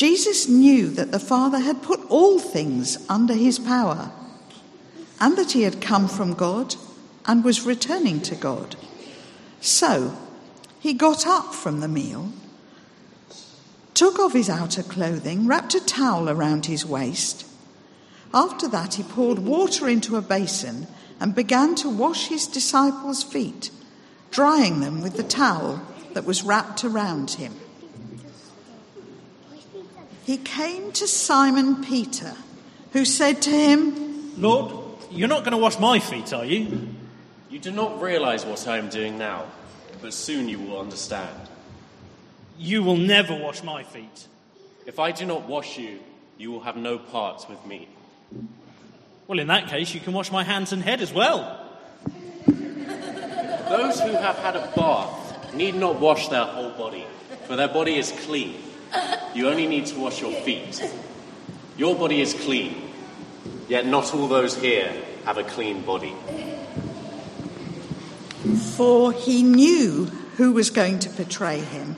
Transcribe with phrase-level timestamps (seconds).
[0.00, 4.10] Jesus knew that the Father had put all things under his power
[5.20, 6.74] and that he had come from God
[7.26, 8.76] and was returning to God.
[9.60, 10.16] So
[10.78, 12.32] he got up from the meal,
[13.92, 17.46] took off his outer clothing, wrapped a towel around his waist.
[18.32, 20.86] After that, he poured water into a basin
[21.20, 23.70] and began to wash his disciples' feet,
[24.30, 25.82] drying them with the towel
[26.14, 27.52] that was wrapped around him
[30.30, 32.36] he came to Simon Peter,
[32.92, 34.72] who said to him, Lord,
[35.10, 36.86] you're not going to wash my feet, are you?
[37.50, 39.46] You do not realize what I am doing now,
[40.00, 41.48] but soon you will understand.
[42.56, 44.28] You will never wash my feet.
[44.86, 45.98] If I do not wash you,
[46.38, 47.88] you will have no part with me.
[49.26, 51.58] Well, in that case, you can wash my hands and head as well.
[52.46, 57.04] Those who have had a bath need not wash their whole body,
[57.48, 58.69] for their body is clean.
[59.34, 60.82] You only need to wash your feet.
[61.76, 62.90] Your body is clean,
[63.68, 64.92] yet not all those here
[65.24, 66.14] have a clean body.
[68.76, 71.96] For he knew who was going to betray him,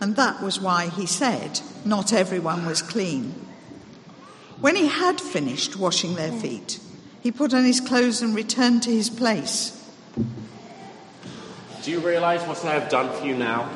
[0.00, 3.34] and that was why he said, Not everyone was clean.
[4.60, 6.80] When he had finished washing their feet,
[7.20, 9.74] he put on his clothes and returned to his place.
[11.82, 13.70] Do you realize what I have done for you now?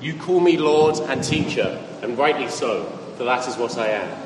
[0.00, 2.84] You call me Lord and Teacher, and rightly so,
[3.16, 4.18] for that is what I am.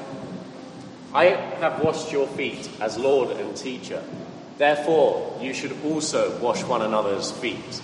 [1.15, 1.25] I
[1.61, 4.03] have washed your feet as Lord and Teacher.
[4.59, 7.83] Therefore, you should also wash one another's feet.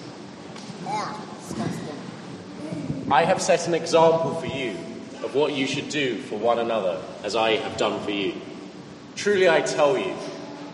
[3.11, 4.73] I have set an example for you
[5.25, 8.35] of what you should do for one another, as I have done for you.
[9.17, 10.15] Truly, I tell you,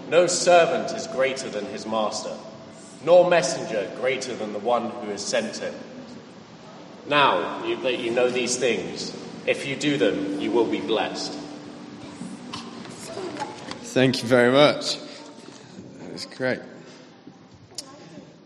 [0.09, 2.37] no servant is greater than his master,
[3.05, 5.75] nor messenger greater than the one who has sent him.
[7.07, 9.13] Now you, that you know these things,
[9.47, 11.33] if you do them, you will be blessed.
[13.95, 14.99] Thank you very much.
[16.01, 16.61] That was great.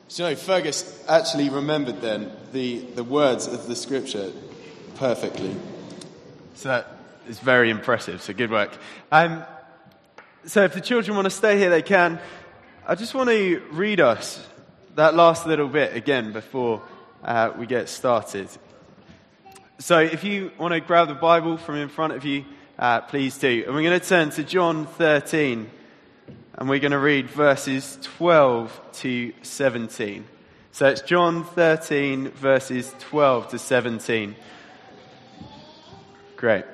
[0.09, 4.33] So, you know, Fergus actually remembered then the, the words of the scripture
[4.97, 5.55] perfectly.
[6.55, 6.99] So that
[7.29, 8.21] is very impressive.
[8.23, 8.77] So, good work.
[9.13, 9.45] Um,
[10.45, 12.19] so, if the children want to stay here, they can.
[12.87, 14.45] I just want to read us
[14.97, 16.83] that last little bit again before
[17.23, 18.49] uh, we get started.
[19.79, 22.45] So, if you want to grab the Bible from in front of you,
[22.79, 23.65] uh, please do.
[23.67, 25.71] And we're going to turn to John 13,
[26.55, 30.25] and we're going to read verses 12 to 17.
[30.73, 34.35] So, it's John 13, verses 12 to 17.
[36.37, 36.65] Great.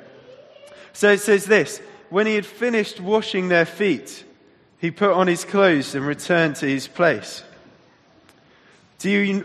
[0.93, 1.78] So, it says this
[2.10, 4.25] When he had finished washing their feet,
[4.78, 7.43] he put on his clothes and returned to his place.
[8.99, 9.44] Do you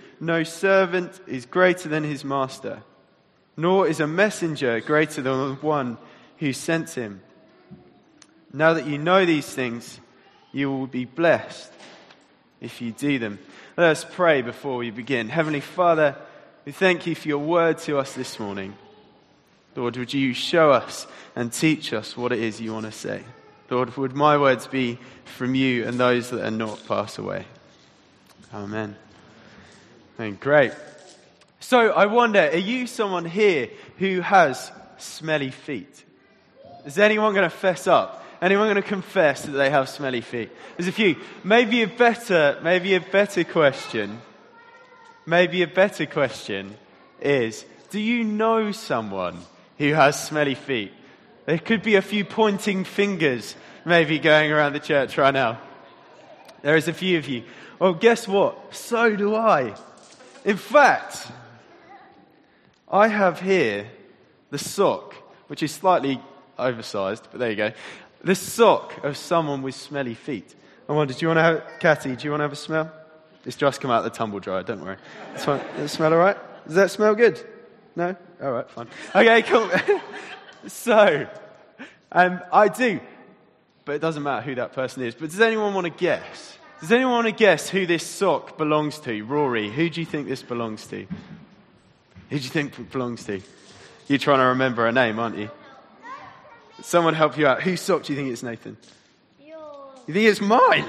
[0.21, 2.83] no servant is greater than his master,
[3.57, 5.97] nor is a messenger greater than the one
[6.37, 7.21] who sent him.
[8.53, 9.99] Now that you know these things,
[10.53, 11.71] you will be blessed
[12.61, 13.39] if you do them.
[13.75, 15.27] Let us pray before we begin.
[15.27, 16.15] Heavenly Father,
[16.65, 18.75] we thank you for your word to us this morning.
[19.75, 23.23] Lord, would you show us and teach us what it is you want to say?
[23.71, 27.45] Lord, would my words be from you and those that are not pass away?
[28.53, 28.97] Amen.
[30.29, 30.73] Great.
[31.59, 36.03] So I wonder, are you someone here who has smelly feet?
[36.85, 38.23] Is anyone going to fess up?
[38.41, 40.51] Anyone going to confess that they have smelly feet?
[40.77, 41.15] There's a few.
[41.43, 44.19] Maybe a better, maybe a better question,
[45.25, 46.75] maybe a better question
[47.19, 49.37] is, do you know someone
[49.77, 50.91] who has smelly feet?
[51.45, 55.59] There could be a few pointing fingers maybe going around the church right now.
[56.61, 57.43] There is a few of you.
[57.79, 58.75] Well, guess what?
[58.75, 59.75] So do I.
[60.43, 61.27] In fact,
[62.91, 63.87] I have here
[64.49, 65.13] the sock,
[65.47, 66.19] which is slightly
[66.57, 67.71] oversized, but there you go.
[68.23, 70.55] The sock of someone with smelly feet.
[70.89, 72.91] I wonder, do you want to have, Catty, do you want to have a smell?
[73.45, 74.97] It's just come out of the tumble dryer, don't worry.
[75.33, 75.61] It's fine.
[75.77, 76.37] Does it smell all right?
[76.65, 77.43] Does that smell good?
[77.95, 78.15] No?
[78.41, 78.87] All right, fine.
[79.15, 79.69] Okay, cool.
[80.67, 81.27] so,
[82.11, 82.99] um, I do,
[83.85, 85.15] but it doesn't matter who that person is.
[85.15, 86.57] But does anyone want to guess?
[86.81, 89.23] Does anyone want to guess who this sock belongs to?
[89.23, 91.05] Rory, who do you think this belongs to?
[92.31, 93.39] Who do you think it belongs to?
[94.07, 95.51] You're trying to remember a name, aren't you?
[96.81, 97.61] Someone help you out.
[97.61, 98.77] Whose sock do you think it's, Nathan?
[100.07, 100.85] You think it's mine?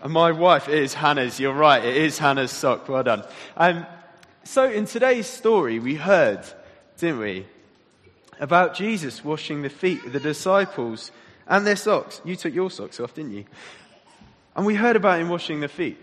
[0.00, 1.40] And my wife is Hannah's.
[1.40, 1.84] You're right.
[1.84, 2.88] It is Hannah's sock.
[2.88, 3.24] Well done.
[3.56, 3.84] Um,
[4.44, 6.44] so in today's story, we heard,
[6.98, 7.46] didn't we,
[8.38, 11.10] about Jesus washing the feet of the disciples
[11.48, 12.20] and their socks.
[12.24, 13.44] You took your socks off, didn't you?
[14.58, 15.96] And we heard about him washing the feet.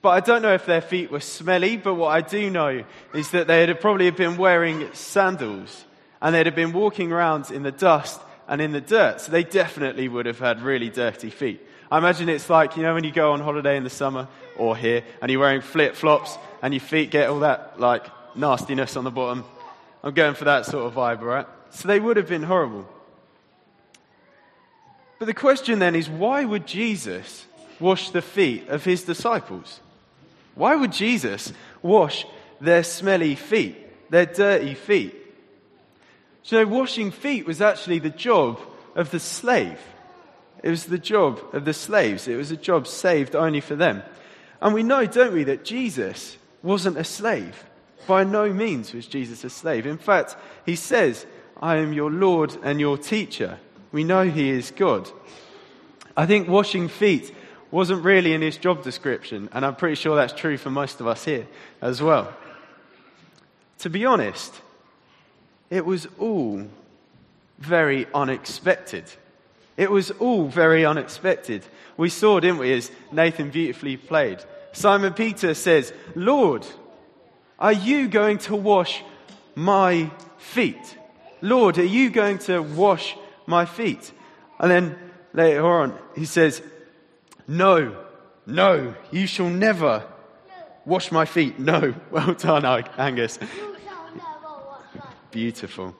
[0.00, 2.82] But I don't know if their feet were smelly, but what I do know
[3.12, 5.84] is that they had probably been wearing sandals
[6.22, 9.20] and they'd have been walking around in the dust and in the dirt.
[9.20, 11.60] So they definitely would have had really dirty feet.
[11.92, 14.74] I imagine it's like, you know, when you go on holiday in the summer or
[14.74, 19.04] here and you're wearing flip flops and your feet get all that like nastiness on
[19.04, 19.44] the bottom.
[20.02, 21.46] I'm going for that sort of vibe, right?
[21.68, 22.88] So they would have been horrible.
[25.18, 27.44] But the question then is why would Jesus
[27.80, 29.80] wash the feet of his disciples?
[30.54, 31.52] Why would Jesus
[31.82, 32.26] wash
[32.60, 35.14] their smelly feet, their dirty feet?
[36.44, 38.58] Do you know, washing feet was actually the job
[38.94, 39.78] of the slave.
[40.62, 42.26] It was the job of the slaves.
[42.26, 44.02] It was a job saved only for them.
[44.60, 47.64] And we know, don't we, that Jesus wasn't a slave.
[48.08, 49.86] By no means was Jesus a slave.
[49.86, 50.36] In fact,
[50.66, 51.26] he says,
[51.60, 53.58] I am your Lord and your teacher.
[53.92, 55.08] We know he is God.
[56.16, 57.32] I think washing feet
[57.70, 61.06] wasn't really in his job description, and I'm pretty sure that's true for most of
[61.06, 61.46] us here
[61.82, 62.34] as well.
[63.80, 64.60] To be honest,
[65.70, 66.66] it was all
[67.58, 69.04] very unexpected.
[69.76, 71.64] It was all very unexpected.
[71.96, 74.38] We saw, didn't we, as Nathan beautifully played.
[74.72, 76.66] Simon Peter says, Lord,
[77.58, 79.02] are you going to wash
[79.54, 80.96] my feet?
[81.40, 83.16] Lord, are you going to wash
[83.46, 84.12] my feet?
[84.58, 84.98] And then
[85.32, 86.62] later on, he says,
[87.48, 87.96] No,
[88.46, 90.04] no, you shall never
[90.84, 91.58] wash my feet.
[91.58, 91.94] No.
[92.10, 92.64] Well done,
[92.98, 93.38] Angus.
[95.30, 95.94] Beautiful.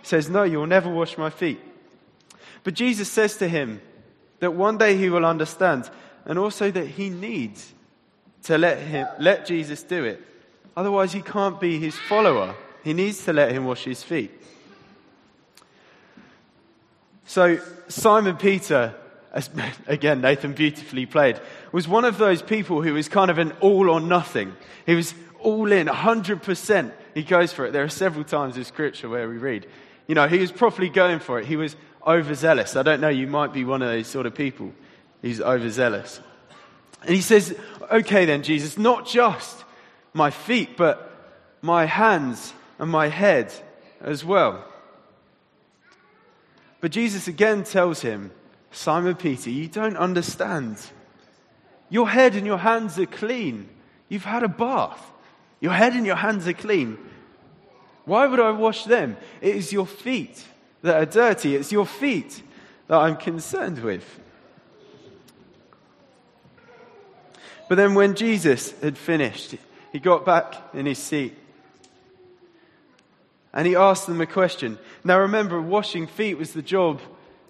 [0.00, 1.60] He says, No, you'll never wash my feet.
[2.64, 3.80] But Jesus says to him
[4.40, 5.88] that one day he will understand
[6.24, 7.72] and also that he needs
[8.44, 10.22] to let, him, let Jesus do it.
[10.76, 12.54] Otherwise, he can't be his follower.
[12.82, 14.30] He needs to let him wash his feet.
[17.26, 18.94] So, Simon Peter,
[19.86, 21.40] again, Nathan beautifully played,
[21.72, 24.54] was one of those people who was kind of an all or nothing.
[24.86, 26.92] He was all in, 100%.
[27.14, 27.72] He goes for it.
[27.72, 29.66] There are several times in Scripture where we read,
[30.06, 31.46] you know, he was properly going for it.
[31.46, 32.76] He was overzealous.
[32.76, 34.72] I don't know, you might be one of those sort of people.
[35.22, 36.20] He's overzealous.
[37.02, 37.56] And he says,
[37.90, 39.64] okay then, Jesus, not just
[40.12, 41.06] my feet, but
[41.62, 43.52] my hands and my head
[44.00, 44.64] as well.
[46.80, 48.32] But Jesus again tells him,
[48.70, 50.78] Simon Peter, you don't understand.
[51.88, 53.68] Your head and your hands are clean.
[54.08, 55.10] You've had a bath.
[55.60, 56.98] Your head and your hands are clean.
[58.04, 59.16] Why would I wash them?
[59.40, 60.44] It is your feet
[60.82, 61.56] that are dirty.
[61.56, 62.42] It's your feet
[62.86, 64.18] that I'm concerned with.
[67.68, 69.54] But then when Jesus had finished,
[69.92, 71.36] he got back in his seat
[73.52, 74.78] and he asked them a question.
[75.04, 77.00] Now remember, washing feet was the job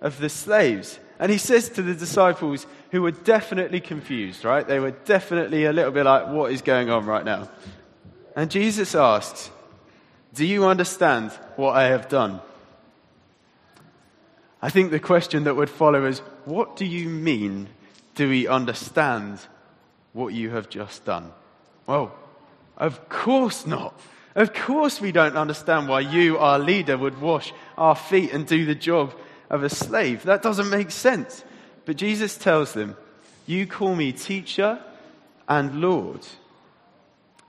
[0.01, 0.99] of the slaves.
[1.21, 4.67] And he says to the disciples who were definitely confused, right?
[4.67, 7.51] They were definitely a little bit like, what is going on right now?
[8.35, 9.51] And Jesus asks,
[10.33, 12.41] Do you understand what I have done?
[14.63, 17.69] I think the question that would follow is what do you mean,
[18.15, 19.41] do we understand
[20.15, 21.33] what you have just done?
[21.87, 22.15] Well,
[22.79, 23.99] of course not.
[24.35, 28.65] Of course, we don't understand why you, our leader, would wash our feet and do
[28.65, 29.13] the job
[29.51, 30.23] of a slave.
[30.23, 31.45] That doesn't make sense.
[31.85, 32.97] But Jesus tells them,
[33.47, 34.81] You call me teacher
[35.49, 36.27] and Lord.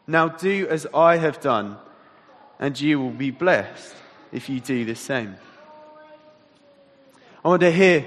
[0.07, 1.77] Now do as I have done,
[2.59, 3.95] and you will be blessed
[4.31, 5.35] if you do the same.
[7.45, 8.05] I want to hear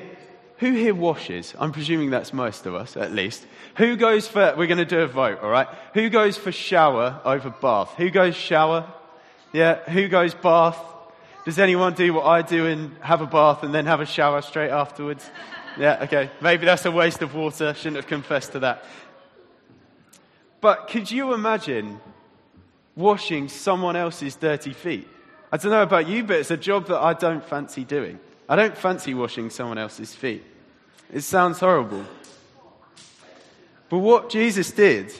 [0.58, 1.54] who here washes?
[1.58, 3.44] I'm presuming that's most of us, at least.
[3.76, 5.68] Who goes for, we're going to do a vote, all right?
[5.94, 7.94] Who goes for shower over bath?
[7.96, 8.90] Who goes shower?
[9.52, 10.78] Yeah, who goes bath?
[11.44, 14.40] Does anyone do what I do and have a bath and then have a shower
[14.40, 15.30] straight afterwards?
[15.78, 16.30] Yeah, okay.
[16.40, 17.74] Maybe that's a waste of water.
[17.74, 18.84] Shouldn't have confessed to that.
[20.60, 22.00] But could you imagine
[22.96, 25.06] washing someone else's dirty feet?
[25.52, 28.18] I don't know about you, but it's a job that I don't fancy doing.
[28.48, 30.42] I don't fancy washing someone else's feet.
[31.12, 32.04] It sounds horrible.
[33.88, 35.12] But what Jesus did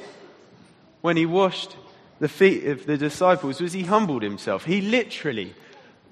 [1.02, 1.76] when he washed
[2.20, 4.64] the feet of the disciples was he humbled himself.
[4.64, 5.54] He literally,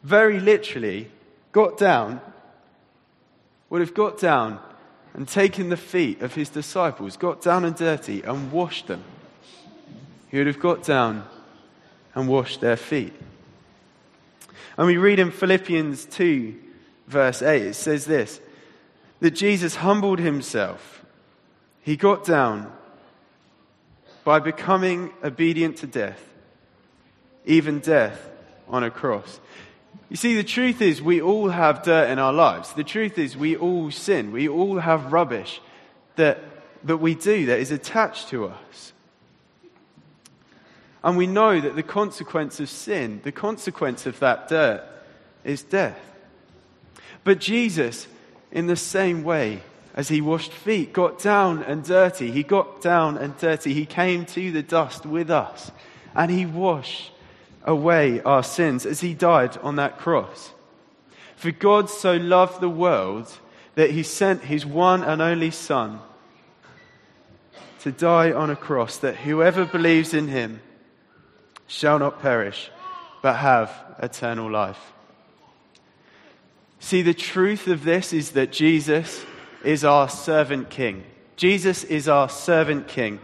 [0.02, 1.10] very literally,
[1.52, 2.20] got down,
[3.70, 4.60] would have got down
[5.14, 9.02] and taken the feet of his disciples, got down and dirty, and washed them.
[10.28, 11.26] He would have got down
[12.14, 13.12] and washed their feet.
[14.76, 16.58] And we read in Philippians 2,
[17.06, 18.40] verse 8, it says this
[19.20, 21.04] that Jesus humbled himself.
[21.82, 22.72] He got down
[24.24, 26.20] by becoming obedient to death,
[27.44, 28.28] even death
[28.68, 29.38] on a cross.
[30.08, 32.74] You see, the truth is, we all have dirt in our lives.
[32.74, 34.30] The truth is, we all sin.
[34.30, 35.60] We all have rubbish
[36.16, 36.40] that,
[36.84, 38.92] that we do that is attached to us.
[41.02, 44.84] And we know that the consequence of sin, the consequence of that dirt,
[45.44, 45.98] is death.
[47.24, 48.06] But Jesus,
[48.50, 49.62] in the same way
[49.94, 52.30] as he washed feet, got down and dirty.
[52.30, 53.74] He got down and dirty.
[53.74, 55.70] He came to the dust with us
[56.14, 57.11] and he washed
[57.64, 60.52] away our sins as he died on that cross.
[61.36, 63.32] For God so loved the world
[63.74, 66.00] that he sent his one and only Son
[67.80, 70.60] to die on a cross, that whoever believes in him
[71.66, 72.70] shall not perish,
[73.22, 74.92] but have eternal life.
[76.78, 79.24] See, the truth of this is that Jesus
[79.64, 81.02] is our servant king.
[81.36, 83.18] Jesus is our servant king.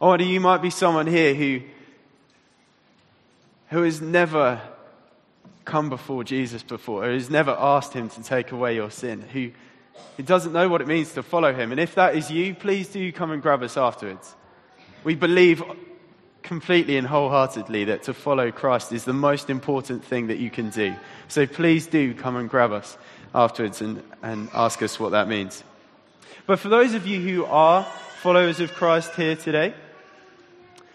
[0.00, 1.62] I wonder, you might be someone here who,
[3.70, 4.60] who has never
[5.64, 9.50] come before Jesus before, who has never asked him to take away your sin, who,
[10.16, 11.70] who doesn't know what it means to follow him.
[11.70, 14.34] And if that is you, please do come and grab us afterwards.
[15.04, 15.62] We believe
[16.42, 20.70] completely and wholeheartedly that to follow Christ is the most important thing that you can
[20.70, 20.94] do.
[21.28, 22.96] So please do come and grab us
[23.34, 25.62] afterwards and, and ask us what that means.
[26.46, 27.84] But for those of you who are
[28.22, 29.74] followers of Christ here today,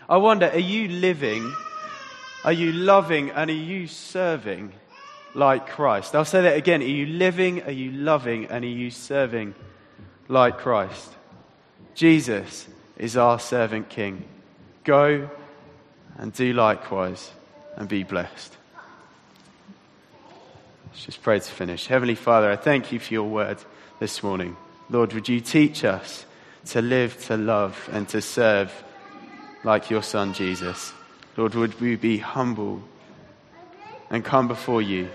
[0.09, 1.53] I wonder are you living,
[2.43, 4.73] are you loving, and are you serving
[5.33, 6.15] like Christ?
[6.15, 6.81] I'll say that again.
[6.81, 9.55] Are you living, are you loving, and are you serving
[10.27, 11.09] like Christ?
[11.95, 14.25] Jesus is our servant king.
[14.83, 15.29] Go
[16.17, 17.31] and do likewise
[17.75, 18.57] and be blessed.
[20.91, 21.87] Let's just pray to finish.
[21.87, 23.57] Heavenly Father, I thank you for your word
[23.99, 24.55] this morning.
[24.89, 26.25] Lord, would you teach us
[26.67, 28.71] to live, to love, and to serve
[29.63, 30.93] like your Son Jesus?
[31.35, 32.81] Lord, would we be humble
[34.09, 35.09] and come before you?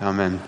[0.00, 0.40] Amen.